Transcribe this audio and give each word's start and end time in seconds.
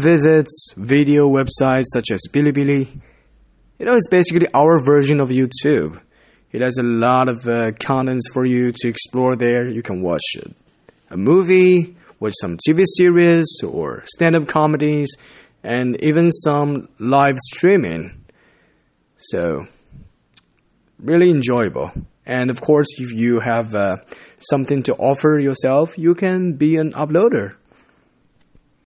visits 0.00 0.72
video 0.76 1.28
websites 1.28 1.84
such 1.94 2.10
as 2.10 2.22
Bilibili. 2.30 2.88
You 3.78 3.86
know, 3.86 3.94
it's 3.94 4.08
basically 4.08 4.48
our 4.54 4.82
version 4.82 5.20
of 5.20 5.28
YouTube. 5.28 6.00
It 6.52 6.62
has 6.62 6.78
a 6.78 6.82
lot 6.82 7.28
of 7.28 7.46
uh, 7.46 7.72
contents 7.78 8.30
for 8.32 8.44
you 8.44 8.72
to 8.72 8.88
explore 8.88 9.36
there. 9.36 9.68
You 9.68 9.82
can 9.82 10.02
watch 10.02 10.36
a 11.10 11.16
movie, 11.16 11.96
watch 12.18 12.34
some 12.40 12.56
TV 12.56 12.84
series 12.86 13.46
or 13.62 14.02
stand-up 14.04 14.48
comedies, 14.48 15.14
and 15.62 16.02
even 16.02 16.32
some 16.32 16.88
live 16.98 17.38
streaming. 17.38 18.24
So, 19.16 19.66
really 20.98 21.30
enjoyable. 21.30 21.92
And 22.26 22.50
of 22.50 22.60
course, 22.60 22.88
if 22.98 23.12
you 23.12 23.40
have 23.40 23.74
uh, 23.74 23.96
something 24.38 24.82
to 24.84 24.94
offer 24.94 25.38
yourself, 25.38 25.98
you 25.98 26.14
can 26.14 26.54
be 26.54 26.76
an 26.76 26.92
uploader. 26.92 27.59